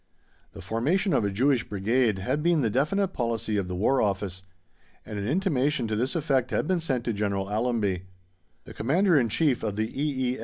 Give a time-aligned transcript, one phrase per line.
[0.53, 4.41] The formation of a Jewish Brigade had been the definite policy of the War Office,
[5.05, 8.05] and an intimation to this effect had been sent to General Allenby.
[8.63, 10.39] The Commander in Chief of the E.